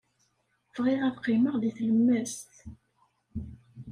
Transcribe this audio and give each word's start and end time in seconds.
Bɣiɣ 0.75 1.01
ad 1.07 1.15
qqimeɣ 1.19 1.55
deg 1.61 1.73
tlemmast. 1.77 2.51